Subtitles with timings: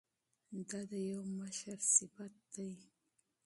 [0.69, 2.71] دا د یو مشر صفت دی.